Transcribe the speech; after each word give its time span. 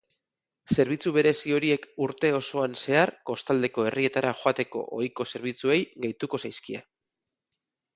Zerbitzu 0.75 1.11
berezi 1.17 1.53
horiek 1.57 1.85
urte 2.07 2.33
osoan 2.39 2.75
zehar 2.85 3.13
kostaldeko 3.33 3.87
herrietara 3.93 4.35
joateko 4.43 4.85
ohiko 5.01 5.31
zerbitzuei 5.37 5.81
gehituko 6.05 6.47
zaizkie. 6.47 6.87